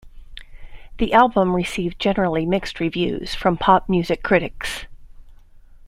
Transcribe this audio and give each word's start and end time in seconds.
The 0.97 1.13
album 1.13 1.55
received 1.55 1.99
generally 2.01 2.43
mixed 2.43 2.79
reviews 2.79 3.35
from 3.35 3.55
pop 3.55 3.87
music 3.87 4.23
critics. 4.23 4.87